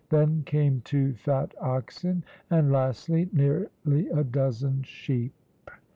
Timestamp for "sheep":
4.81-5.35